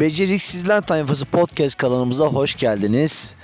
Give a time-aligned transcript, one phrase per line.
[0.00, 3.34] Beceriksizler Tayfası Podcast kanalımıza hoş geldiniz.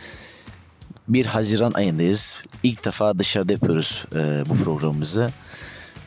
[1.09, 2.39] 1 Haziran ayındayız.
[2.63, 5.31] İlk defa dışarıda yapıyoruz e, bu programımızı.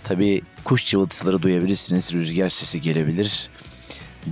[0.04, 3.50] Tabii kuş cıvıltıları duyabilirsiniz, rüzgar sesi gelebilir.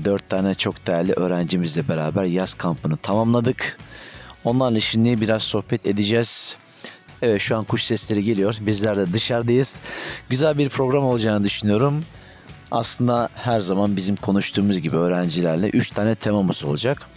[0.05, 3.77] Dört tane çok değerli öğrencimizle beraber yaz kampını tamamladık.
[4.43, 6.57] Onlarla şimdi biraz sohbet edeceğiz.
[7.21, 8.57] Evet şu an kuş sesleri geliyor.
[8.61, 9.79] Bizler de dışarıdayız.
[10.29, 12.03] Güzel bir program olacağını düşünüyorum.
[12.71, 17.07] Aslında her zaman bizim konuştuğumuz gibi öğrencilerle 3 tane temamız olacak.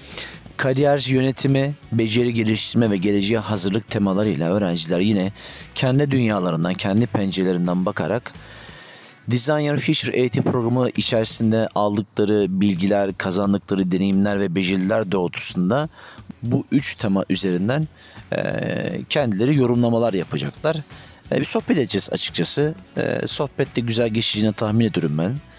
[0.57, 5.33] Kariyer yönetimi, beceri geliştirme ve geleceğe hazırlık temalarıyla öğrenciler yine
[5.75, 8.33] kendi dünyalarından, kendi pencerelerinden bakarak
[9.29, 15.89] Design Your Future eğitim programı içerisinde aldıkları bilgiler, kazandıkları deneyimler ve beceriler doğrultusunda
[16.43, 17.89] bu üç tema üzerinden
[19.09, 20.77] kendileri yorumlamalar yapacaklar.
[21.31, 22.75] Bir sohbet edeceğiz açıkçası.
[23.27, 25.50] Sohbette güzel geçeceğini tahmin ediyorum ben.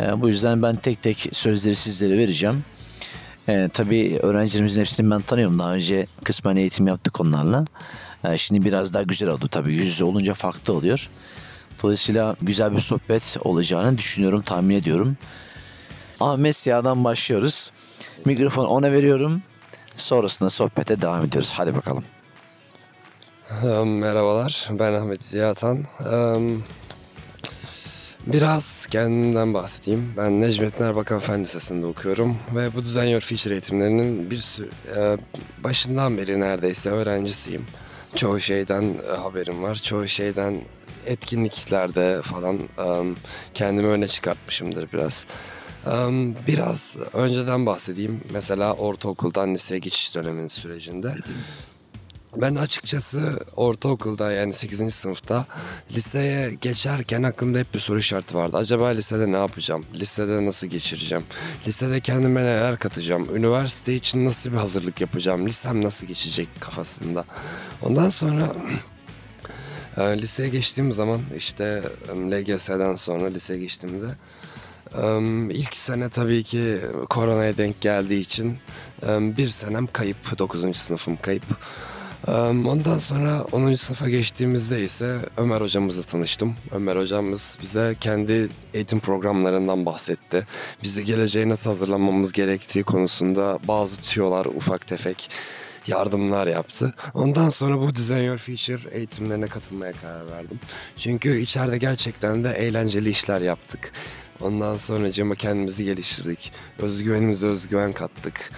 [0.00, 2.64] E, bu yüzden ben tek tek sözleri sizlere vereceğim.
[3.48, 5.58] E, tabii öğrencilerimizin hepsini ben tanıyorum.
[5.58, 7.64] Daha önce kısmen eğitim yaptık onlarla.
[8.24, 9.72] E, şimdi biraz daha güzel oldu tabii.
[9.72, 11.08] Yüz yüze olunca farklı oluyor.
[11.82, 15.16] Dolayısıyla güzel bir sohbet olacağını düşünüyorum, tahmin ediyorum.
[16.20, 17.70] Ahmet Siyah'dan başlıyoruz.
[18.24, 19.42] Mikrofonu ona veriyorum.
[19.96, 21.52] Sonrasında sohbete devam ediyoruz.
[21.56, 22.04] Hadi bakalım.
[23.86, 25.84] Merhabalar, ben Ahmet Ziya Atan.
[28.32, 30.14] Biraz kendimden bahsedeyim.
[30.16, 35.16] Ben Necmettin Erbakan Fen Lisesi'nde okuyorum ve bu Design Your Future eğitimlerinin bir sürü, e,
[35.64, 37.66] başından beri neredeyse öğrencisiyim.
[38.16, 40.60] Çoğu şeyden e, haberim var, çoğu şeyden
[41.06, 42.58] etkinliklerde falan
[43.54, 45.26] kendimi öne çıkartmışımdır biraz.
[46.46, 48.20] Biraz önceden bahsedeyim.
[48.32, 51.14] Mesela ortaokuldan liseye geçiş döneminin sürecinde.
[52.36, 54.94] Ben açıkçası ortaokulda yani 8.
[54.94, 55.46] sınıfta
[55.92, 58.56] liseye geçerken aklımda hep bir soru işareti vardı.
[58.56, 59.84] Acaba lisede ne yapacağım?
[59.94, 61.24] Lisede nasıl geçireceğim?
[61.66, 63.36] Lisede kendime neler katacağım?
[63.36, 65.46] Üniversite için nasıl bir hazırlık yapacağım?
[65.46, 67.24] Lisem nasıl geçecek kafasında.
[67.82, 68.54] Ondan sonra
[69.98, 71.82] liseye geçtiğim zaman işte
[72.16, 74.06] LGS'den sonra liseye geçtiğimde
[75.50, 78.58] ilk sene tabii ki koronaya denk geldiği için
[79.08, 80.38] bir senem kayıp.
[80.38, 80.76] 9.
[80.76, 81.44] sınıfım kayıp.
[82.28, 83.74] Ondan sonra 10.
[83.74, 86.54] sınıfa geçtiğimizde ise Ömer hocamızla tanıştım.
[86.72, 90.46] Ömer hocamız bize kendi eğitim programlarından bahsetti.
[90.82, 95.30] Bizi geleceğe nasıl hazırlanmamız gerektiği konusunda bazı tüyolar ufak tefek
[95.86, 96.94] yardımlar yaptı.
[97.14, 100.60] Ondan sonra bu Design Your Future eğitimlerine katılmaya karar verdim.
[100.98, 103.92] Çünkü içeride gerçekten de eğlenceli işler yaptık.
[104.40, 106.52] Ondan sonra cama kendimizi geliştirdik.
[106.78, 108.50] Özgüvenimize özgüven kattık.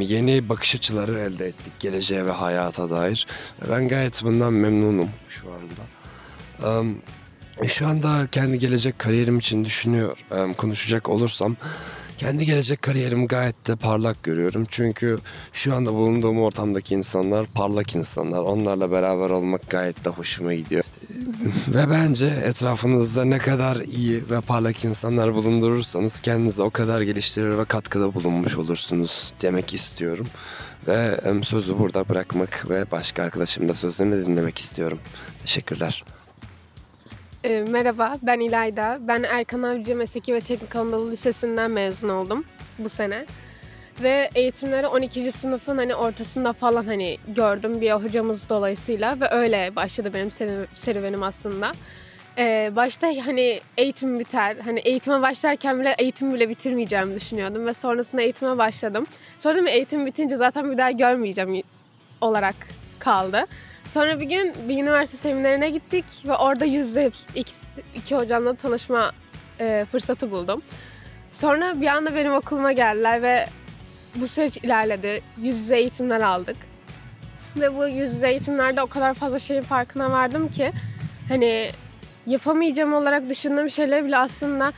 [0.00, 3.26] Yeni bakış açıları elde ettik geleceğe ve hayata dair.
[3.70, 6.78] Ben gayet bundan memnunum şu anda.
[6.78, 7.02] Um,
[7.66, 10.18] şu anda kendi gelecek kariyerim için düşünüyor,
[10.56, 11.56] konuşacak olursam
[12.18, 14.66] kendi gelecek kariyerimi gayet de parlak görüyorum.
[14.68, 15.18] Çünkü
[15.52, 18.40] şu anda bulunduğum ortamdaki insanlar parlak insanlar.
[18.40, 20.84] Onlarla beraber olmak gayet de hoşuma gidiyor.
[21.68, 27.64] Ve bence etrafınızda ne kadar iyi ve parlak insanlar bulundurursanız kendinizi o kadar geliştirir ve
[27.64, 30.26] katkıda bulunmuş olursunuz demek istiyorum.
[30.88, 34.98] Ve sözü burada bırakmak ve başka arkadaşım da sözlerini dinlemek istiyorum.
[35.42, 36.04] Teşekkürler.
[37.44, 38.98] E, merhaba, ben İlayda.
[39.00, 42.44] Ben Erkan Avcı Mesleki ve Teknik Anadolu Lisesi'nden mezun oldum
[42.78, 43.26] bu sene.
[44.02, 45.32] Ve eğitimleri 12.
[45.32, 50.30] sınıfın hani ortasında falan hani gördüm bir hocamız dolayısıyla ve öyle başladı benim
[50.74, 51.72] serüvenim aslında.
[52.38, 58.22] Ee, başta hani eğitim biter, hani eğitime başlarken bile eğitim bile bitirmeyeceğimi düşünüyordum ve sonrasında
[58.22, 59.06] eğitime başladım.
[59.38, 61.62] Sonra bir eğitim bitince zaten bir daha görmeyeceğim
[62.20, 62.56] olarak
[62.98, 63.46] kaldı.
[63.84, 67.52] Sonra bir gün bir üniversite seminerine gittik ve orada yüzde iki,
[67.94, 69.12] iki hocamla tanışma
[69.60, 70.62] e, fırsatı buldum.
[71.32, 73.46] Sonra bir anda benim okuluma geldiler ve
[74.20, 75.22] bu süreç ilerledi.
[75.42, 76.56] Yüz yüze eğitimler aldık.
[77.56, 80.72] Ve bu yüz yüze eğitimlerde o kadar fazla şeyin farkına vardım ki
[81.28, 81.66] hani
[82.26, 84.72] yapamayacağım olarak düşündüğüm şeyler bile aslında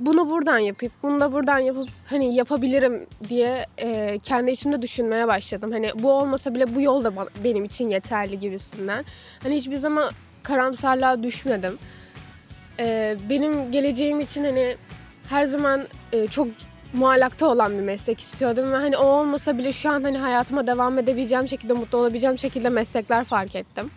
[0.00, 5.72] bunu buradan yapıp bunu da buradan yapıp hani yapabilirim diye e, kendi içimde düşünmeye başladım.
[5.72, 7.12] Hani bu olmasa bile bu yol da
[7.44, 9.04] benim için yeterli gibisinden.
[9.42, 10.10] Hani hiçbir zaman
[10.42, 11.78] karamsarlığa düşmedim.
[12.80, 14.76] E, benim geleceğim için hani
[15.28, 16.48] her zaman e, çok
[16.94, 20.98] muallakta olan bir meslek istiyordum ve hani o olmasa bile şu an hani hayatıma devam
[20.98, 23.90] edebileceğim şekilde mutlu olabileceğim şekilde meslekler fark ettim.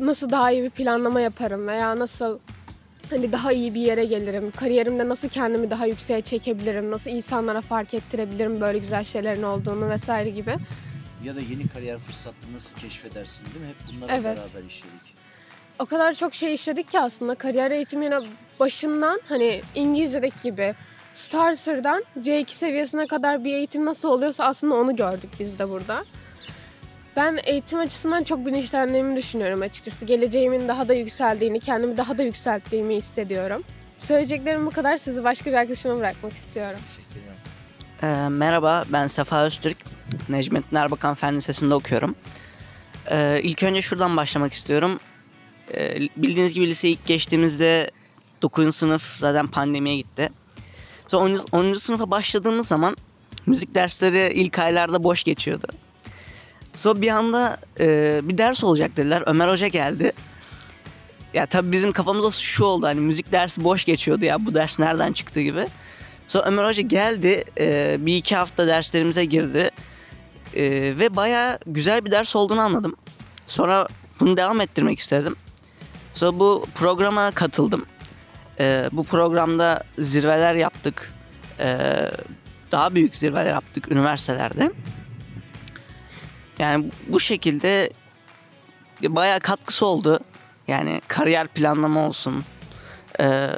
[0.00, 2.38] Nasıl daha iyi bir planlama yaparım veya nasıl
[3.10, 4.50] hani daha iyi bir yere gelirim.
[4.50, 6.90] Kariyerimde nasıl kendimi daha yükseğe çekebilirim?
[6.90, 10.56] Nasıl insanlara fark ettirebilirim böyle güzel şeylerin olduğunu vesaire gibi.
[11.24, 13.68] Ya da yeni kariyer fırsatını nasıl keşfedersin değil mi?
[13.68, 14.24] Hep bunları evet.
[14.24, 15.18] beraber işledik.
[15.78, 18.18] O kadar çok şey işledik ki aslında kariyer eğitimine
[18.60, 20.74] başından hani İngilizce'deki gibi
[21.12, 26.04] starter'dan C2 seviyesine kadar bir eğitim nasıl oluyorsa aslında onu gördük biz de burada.
[27.16, 30.04] Ben eğitim açısından çok bilinçlendiğimi düşünüyorum açıkçası.
[30.04, 33.62] Geleceğimin daha da yükseldiğini, kendimi daha da yükselttiğimi hissediyorum.
[33.98, 34.96] Söyleyeceklerim bu kadar.
[34.96, 36.78] Sizi başka bir arkadaşıma bırakmak istiyorum.
[38.02, 39.76] Ee, merhaba, ben Sefa Öztürk.
[40.28, 42.14] Necmettin Erbakan Fen Lisesi'nde okuyorum.
[43.10, 45.00] Ee, ilk önce şuradan başlamak istiyorum.
[45.74, 47.90] Ee, bildiğiniz gibi lise ilk geçtiğimizde
[48.42, 48.76] 9.
[48.76, 50.30] sınıf zaten pandemiye gitti.
[51.08, 51.68] Sonra 10.
[51.70, 51.72] 10.
[51.72, 52.96] sınıfa başladığımız zaman
[53.46, 55.66] müzik dersleri ilk aylarda boş geçiyordu.
[56.74, 59.22] Sonra bir anda e, bir ders olacak dediler.
[59.26, 60.12] Ömer Hoca geldi.
[61.34, 65.12] Ya tabii bizim kafamızda şu oldu hani müzik dersi boş geçiyordu ya bu ders nereden
[65.12, 65.66] çıktı gibi.
[66.26, 69.70] Sonra Ömer Hoca geldi e, bir iki hafta derslerimize girdi
[70.54, 70.62] E,
[70.98, 72.96] ve baya güzel bir ders olduğunu anladım.
[73.46, 73.86] Sonra
[74.20, 75.36] bunu devam ettirmek istedim.
[76.14, 77.86] Sonra bu programa katıldım.
[78.60, 81.14] E, bu programda zirveler yaptık.
[81.60, 81.88] E,
[82.70, 84.72] daha büyük zirveler yaptık üniversitelerde.
[86.58, 87.90] Yani bu şekilde
[89.02, 90.20] bayağı katkısı oldu.
[90.68, 92.44] Yani kariyer planlama olsun.
[93.20, 93.50] E,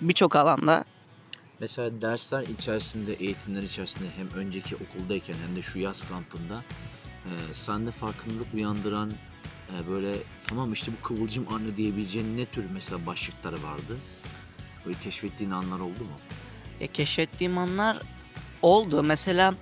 [0.00, 0.84] Birçok alanda
[1.60, 6.62] Mesela dersler içerisinde, eğitimler içerisinde hem önceki okuldayken hem de şu yaz kampında
[7.24, 9.12] e, sende farkındalık uyandıran
[9.76, 10.14] e, böyle
[10.46, 13.96] tamam işte bu kıvılcım anne diyebileceğin ne tür mesela başlıkları vardı?
[14.86, 16.18] Böyle keşfettiğin anlar oldu mu?
[16.80, 17.98] Ya keşfettiğim anlar
[18.62, 19.02] oldu.
[19.02, 19.54] Mesela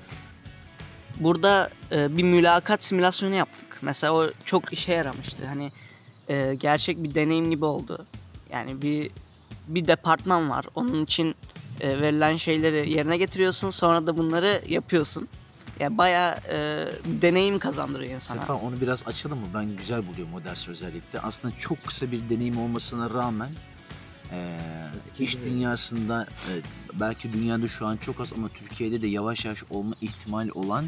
[1.20, 3.78] burada e, bir mülakat simülasyonu yaptık.
[3.82, 5.46] Mesela o çok işe yaramıştı.
[5.46, 5.70] Hani
[6.28, 8.06] e, gerçek bir deneyim gibi oldu.
[8.52, 9.10] Yani bir
[9.68, 10.64] bir departman var.
[10.74, 11.34] Onun için
[11.80, 13.70] e, verilen şeyleri yerine getiriyorsun.
[13.70, 15.28] Sonra da bunları yapıyorsun.
[15.80, 18.40] Yani bayağı e, deneyim kazandırıyor insana.
[18.40, 19.46] Sefa onu biraz açalım mı?
[19.54, 21.20] Ben güzel buluyorum o dersi özellikle.
[21.20, 23.50] Aslında çok kısa bir deneyim olmasına rağmen
[24.32, 24.56] e,
[25.18, 26.52] iş dünyasında e,
[27.00, 30.84] belki dünyada şu an çok az ama Türkiye'de de yavaş yavaş olma ihtimali olan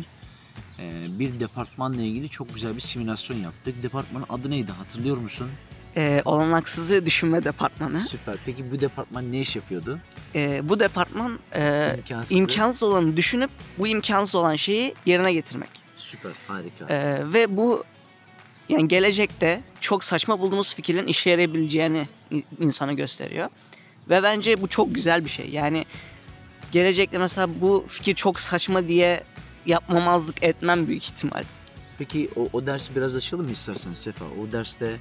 [0.79, 3.83] e, bir departmanla ilgili çok güzel bir simülasyon yaptık.
[3.83, 5.49] Departmanın adı neydi hatırlıyor musun?
[5.97, 8.01] E, olanaksızı düşünme departmanı.
[8.01, 8.37] Süper.
[8.47, 9.99] Peki bu departman ne iş yapıyordu?
[10.35, 11.97] E, bu departman e,
[12.31, 15.71] imkansız olanı düşünüp bu imkansız olan şeyi yerine getirmek.
[15.97, 16.87] Süper, harika.
[16.95, 17.85] Ee, ve bu
[18.69, 23.49] yani gelecekte çok saçma bulduğumuz fikirlerin işe yarayabileceğini in- insana gösteriyor.
[24.11, 25.49] Ve bence bu çok güzel bir şey.
[25.51, 25.85] Yani
[26.73, 29.25] gelecekte mesela bu fikir çok saçma diye
[29.67, 31.45] yapmamazlık etmem büyük ihtimal.
[31.99, 34.25] Peki o, o dersi biraz açalım mı istersen Sefa?
[34.25, 34.97] O derste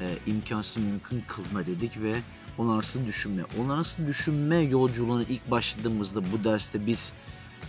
[0.00, 2.14] e, imkansız mümkün kılma dedik ve
[2.58, 3.42] olanaksız düşünme.
[3.58, 7.12] Olanaksız düşünme yolculuğuna ilk başladığımızda bu derste biz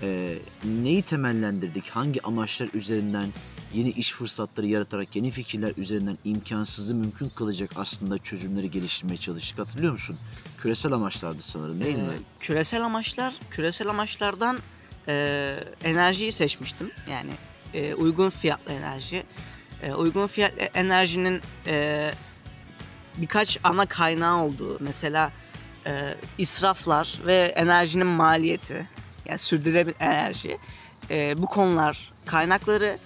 [0.02, 1.90] e, neyi temellendirdik?
[1.90, 3.28] Hangi amaçlar üzerinden
[3.74, 9.60] yeni iş fırsatları yaratarak yeni fikirler üzerinden imkansızı mümkün kılacak aslında çözümleri geliştirmeye çalıştık.
[9.60, 10.18] Hatırlıyor musun?
[10.62, 12.14] Küresel amaçlardı sanırım değil mi?
[12.14, 14.58] Ee, küresel amaçlar, küresel amaçlardan
[15.08, 16.92] e, enerjiyi seçmiştim.
[17.12, 17.32] Yani
[17.74, 19.24] e, uygun fiyatlı enerji.
[19.84, 22.12] E, uygun fiyatlı enerjinin e,
[23.18, 24.78] birkaç ana kaynağı olduğu.
[24.80, 25.32] Mesela
[25.88, 28.88] e, israflar ve enerjinin maliyeti.
[29.26, 30.58] Yani sürdürülebilir enerji.
[31.10, 32.98] E, bu konular kaynakları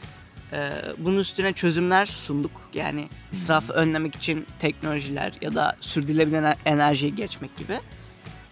[0.53, 2.51] e, bunun üstüne çözümler sunduk.
[2.73, 7.79] Yani israfı önlemek için teknolojiler ya da sürdürülebilir ener- enerjiye geçmek gibi.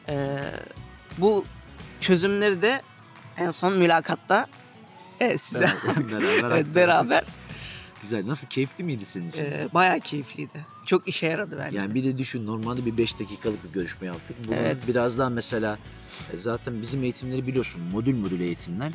[0.10, 0.40] E,
[1.18, 1.46] bu
[2.02, 2.82] çözümleri de
[3.38, 4.48] en son mülakatta
[5.20, 7.24] e, size beraber, beraber
[8.02, 8.28] Güzel.
[8.28, 9.44] Nasıl keyifli miydi senin için?
[9.44, 10.66] e, bayağı keyifliydi.
[10.86, 11.78] Çok işe yaradı bence.
[11.78, 14.38] Yani bir de düşün normalde bir 5 dakikalık bir görüşme yaptık.
[14.48, 14.86] Bunu Evet.
[14.88, 15.78] biraz daha mesela
[16.34, 18.92] e, zaten bizim eğitimleri biliyorsun modül modül eğitimler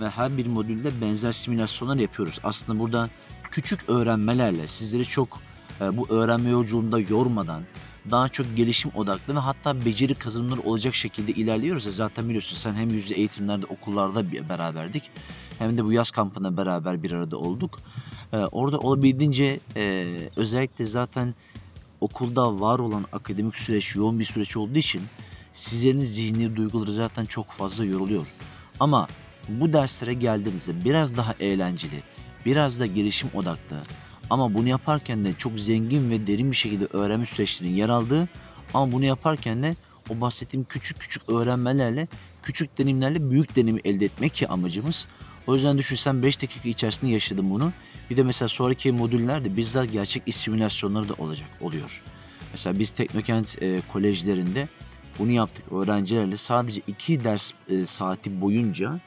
[0.00, 2.38] ve her bir modülde benzer simülasyonlar yapıyoruz.
[2.44, 3.10] Aslında burada
[3.50, 5.40] küçük öğrenmelerle sizleri çok
[5.80, 7.62] e, bu öğrenme yolculuğunda yormadan
[8.10, 11.86] daha çok gelişim odaklı ve hatta beceri kazanımları olacak şekilde ilerliyoruz.
[11.86, 15.10] ya zaten biliyorsun sen hem yüzde eğitimlerde okullarda beraberdik
[15.58, 17.80] hem de bu yaz kampına beraber bir arada olduk.
[18.32, 21.34] E, orada olabildiğince e, özellikle zaten
[22.00, 25.02] okulda var olan akademik süreç yoğun bir süreç olduğu için
[25.52, 28.26] sizlerin zihni duyguları zaten çok fazla yoruluyor.
[28.80, 29.08] Ama
[29.48, 32.02] bu derslere geldiğinizde biraz daha eğlenceli,
[32.46, 33.82] biraz da gelişim odaklı
[34.30, 38.28] ama bunu yaparken de çok zengin ve derin bir şekilde öğrenme süreçlerinin yer aldığı
[38.74, 39.76] ama bunu yaparken de
[40.10, 42.06] o bahsettiğim küçük küçük öğrenmelerle,
[42.42, 45.06] küçük deneyimlerle büyük deneyimi elde etmek ki amacımız.
[45.46, 47.72] O yüzden düşünsen 5 dakika içerisinde yaşadım bunu.
[48.10, 52.02] Bir de mesela sonraki modüllerde bizzat gerçek iş simülasyonları da olacak, oluyor.
[52.52, 54.68] Mesela biz Teknokent e, kolejlerinde
[55.18, 55.72] bunu yaptık.
[55.72, 59.00] Öğrencilerle sadece iki ders e, saati boyunca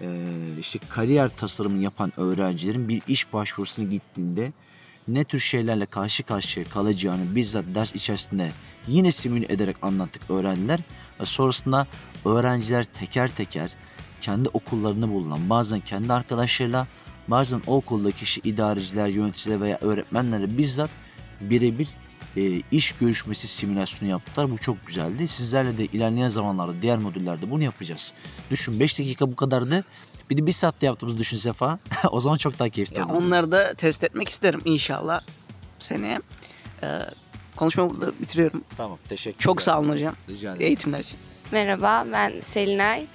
[0.00, 0.26] e,
[0.60, 4.52] işte kariyer tasarımı yapan öğrencilerin bir iş başvurusuna gittiğinde
[5.08, 8.52] ne tür şeylerle karşı karşıya kalacağını bizzat ders içerisinde
[8.88, 10.80] yine simüle ederek anlattık öğrenciler.
[11.20, 11.86] Ve sonrasında
[12.24, 13.76] öğrenciler teker teker
[14.20, 16.86] kendi okullarında bulunan bazen kendi arkadaşlarıyla
[17.28, 20.90] bazen o okuldaki kişi idareciler, yöneticiler veya öğretmenlerle bizzat
[21.40, 21.88] birebir
[22.36, 24.50] e, iş görüşmesi simülasyonu yaptılar.
[24.50, 25.28] Bu çok güzeldi.
[25.28, 28.14] Sizlerle de ilerleyen zamanlarda diğer modüllerde bunu yapacağız.
[28.50, 29.84] Düşün 5 dakika bu kadardı.
[30.30, 31.78] Bir de bir saatte yaptığımızı düşün Sefa.
[32.10, 33.18] o zaman çok daha keyifli Ya olurdu.
[33.18, 35.20] onları da test etmek isterim inşallah
[35.78, 36.20] seneye.
[36.82, 36.98] Ee,
[37.56, 38.64] konuşmamı burada bitiriyorum.
[38.76, 40.14] Tamam teşekkür Çok sağ olun hocam.
[40.28, 40.66] Rica ederim.
[40.66, 41.18] Eğitimler için.
[41.52, 43.06] Merhaba, ben Selinay.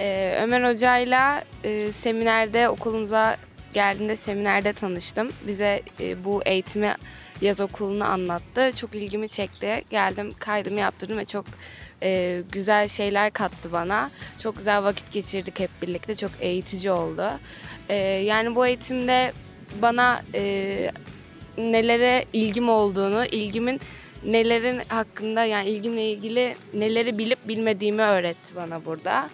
[0.00, 3.36] Ee, Ömer Hoca'yla e, seminerde okulumuza
[3.72, 5.28] geldiğinde seminerde tanıştım.
[5.46, 6.94] Bize e, bu eğitimi
[7.40, 8.72] yaz okulunu anlattı.
[8.72, 9.84] Çok ilgimi çekti.
[9.90, 11.44] Geldim, kaydımı yaptırdım ve çok
[12.02, 14.10] e, güzel şeyler kattı bana.
[14.38, 16.14] Çok güzel vakit geçirdik hep birlikte.
[16.14, 17.30] Çok eğitici oldu.
[17.88, 19.32] E, yani bu eğitimde
[19.82, 20.90] bana e,
[21.58, 23.80] nelere ilgim olduğunu, ilgimin
[24.24, 29.28] nelerin hakkında yani ilgimle ilgili neleri bilip bilmediğimi öğretti bana burada.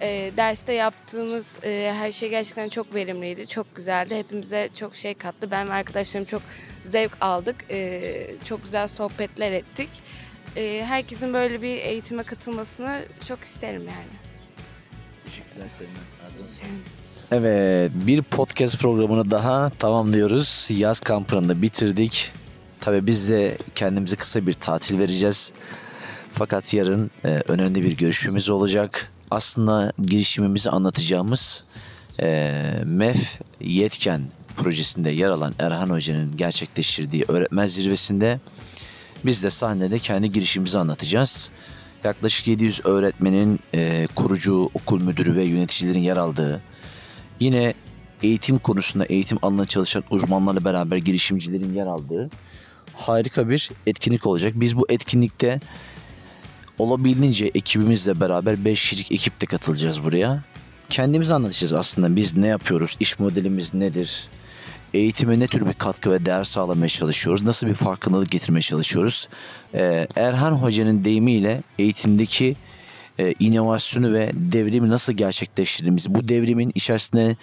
[0.00, 4.16] Ee, derste yaptığımız e, her şey gerçekten çok verimliydi, çok güzeldi.
[4.16, 5.50] Hepimize çok şey kattı.
[5.50, 6.42] Ben ve arkadaşlarım çok
[6.82, 7.56] zevk aldık.
[7.70, 9.88] Ee, çok güzel sohbetler ettik.
[10.56, 14.26] Ee, herkesin böyle bir eğitime katılmasını çok isterim yani.
[15.24, 15.94] Teşekkürler Selinay.
[17.32, 20.66] Evet bir podcast programını daha tamamlıyoruz.
[20.70, 22.32] Yaz kampını da bitirdik.
[22.80, 25.52] Tabii biz de kendimize kısa bir tatil vereceğiz.
[26.30, 29.12] Fakat yarın e, önemli bir görüşmemiz olacak.
[29.30, 31.64] Aslında girişimimizi anlatacağımız
[32.20, 34.22] e, MEF Yetken
[34.56, 38.40] projesinde yer alan Erhan Hoca'nın gerçekleştirdiği öğretmen zirvesinde
[39.24, 41.50] biz de sahnede kendi girişimimizi anlatacağız.
[42.04, 46.62] Yaklaşık 700 öğretmenin e, kurucu, okul müdürü ve yöneticilerin yer aldığı,
[47.40, 47.74] yine
[48.22, 52.30] eğitim konusunda eğitim alanında çalışan uzmanlarla beraber girişimcilerin yer aldığı
[52.96, 54.52] harika bir etkinlik olacak.
[54.56, 55.60] Biz bu etkinlikte
[56.78, 60.44] olabildiğince ekibimizle beraber 5 kişilik ekiple katılacağız buraya.
[60.90, 64.28] Kendimizi anlatacağız aslında biz ne yapıyoruz, iş modelimiz nedir,
[64.94, 69.28] eğitime ne tür bir katkı ve değer sağlamaya çalışıyoruz, nasıl bir farkındalık getirmeye çalışıyoruz.
[69.74, 72.56] Ee, Erhan Hoca'nın deyimiyle eğitimdeki
[73.18, 77.36] e, inovasyonu ve devrimi nasıl gerçekleştirdiğimizi, bu devrimin içerisinde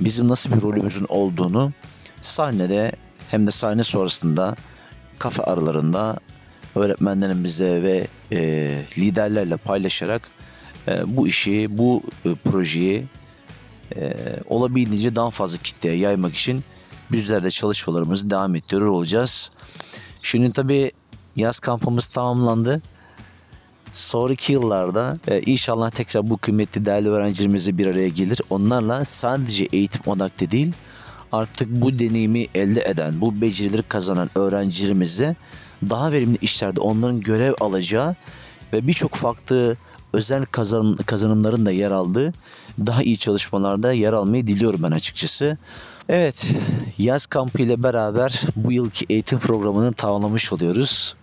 [0.00, 1.72] bizim nasıl bir rolümüzün olduğunu
[2.20, 2.92] sahnede
[3.30, 4.56] hem de sahne sonrasında
[5.18, 6.16] kafe aralarında
[6.76, 10.30] öğretmenlerimize ve e, liderlerle paylaşarak
[10.88, 13.04] e, bu işi, bu e, projeyi
[13.96, 14.14] e,
[14.48, 16.64] olabildiğince daha fazla kitleye yaymak için
[17.12, 19.50] bizler de çalışmalarımızı devam ettiriyor olacağız.
[20.22, 20.92] Şimdi tabii
[21.36, 22.82] yaz kampımız tamamlandı.
[23.92, 28.40] Sonraki yıllarda e, inşallah tekrar bu kıymetli değerli öğrencilerimizle bir araya gelir.
[28.50, 30.72] Onlarla sadece eğitim odaklı değil
[31.34, 35.36] artık bu deneyimi elde eden, bu becerileri kazanan öğrencilerimize
[35.90, 38.16] daha verimli işlerde onların görev alacağı
[38.72, 39.76] ve birçok farklı
[40.12, 42.32] özel kazanım, kazanımların da yer aldığı
[42.78, 45.58] daha iyi çalışmalarda yer almayı diliyorum ben açıkçası.
[46.08, 46.50] Evet,
[46.98, 51.16] yaz kampı ile beraber bu yılki eğitim programını tamamlamış oluyoruz.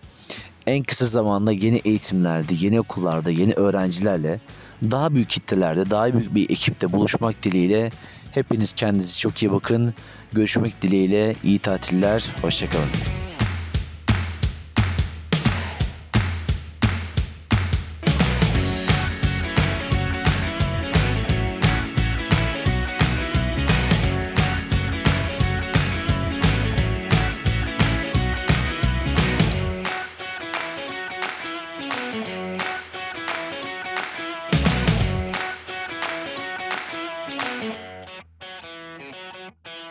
[0.66, 4.40] En kısa zamanda yeni eğitimlerde, yeni okullarda, yeni öğrencilerle
[4.90, 7.90] daha büyük kitlelerde, daha büyük bir ekiple buluşmak dileğiyle
[8.32, 9.94] hepiniz kendinize çok iyi bakın.
[10.32, 13.21] Görüşmek dileğiyle iyi tatiller, hoşçakalın.